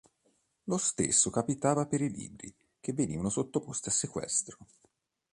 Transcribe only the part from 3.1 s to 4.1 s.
sottoposti a